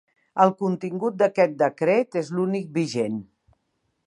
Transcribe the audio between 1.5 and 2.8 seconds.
decret és l'únic